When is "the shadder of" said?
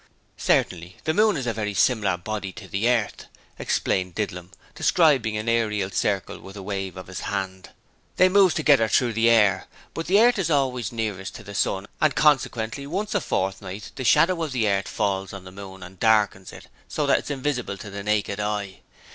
13.95-14.53